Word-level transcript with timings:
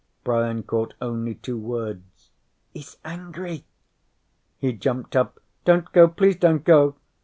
Brian 0.23 0.63
caught 0.63 0.95
only 0.99 1.35
two 1.35 1.59
words: 1.59 2.31
"Is 2.73 2.97
angry...." 3.05 3.65
He 4.57 4.73
jumped 4.73 5.15
up. 5.15 5.39
"Don't 5.63 5.91
go! 5.91 6.07
Please 6.07 6.37
don't 6.37 6.63
go!" 6.63 6.95